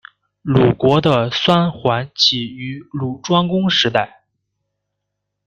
[0.41, 4.23] 鲁国的三桓起于鲁庄公时代。